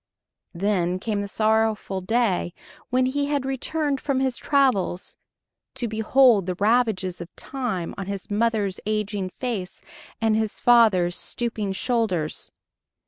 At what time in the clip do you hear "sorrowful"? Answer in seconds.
1.27-2.01